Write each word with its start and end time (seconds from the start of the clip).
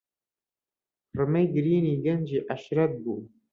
پڕمەی 1.11 1.47
گرینی 1.55 2.01
گەنجی 2.05 2.45
عەشیرەت 2.49 2.91
بوو. 3.03 3.17